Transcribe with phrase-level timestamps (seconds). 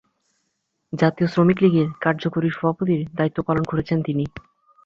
[0.93, 4.23] জাতীয় শ্রমিক লীগের কার্যকরী সভাপতির দায়িত্ব পালন করেছেন তিনি।